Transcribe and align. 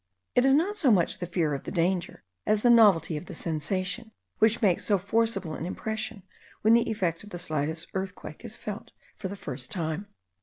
It 0.33 0.45
is 0.45 0.55
not 0.55 0.75
so 0.75 0.89
much 0.89 1.19
the 1.19 1.27
fear 1.27 1.53
of 1.53 1.63
the 1.65 1.71
danger, 1.71 2.23
as 2.47 2.63
the 2.63 2.71
novelty 2.71 3.17
of 3.17 3.27
the 3.27 3.35
sensation, 3.35 4.09
which 4.39 4.59
makes 4.59 4.83
so 4.83 4.97
forcible 4.97 5.53
an 5.53 5.67
impression 5.67 6.23
when 6.63 6.73
the 6.73 6.89
effect 6.89 7.23
of 7.23 7.29
the 7.29 7.37
slightest 7.37 7.87
earthquake 7.93 8.43
is 8.43 8.57
felt 8.57 8.93
for 9.17 9.27
the 9.27 9.35
first 9.35 9.69
time. 9.69 10.07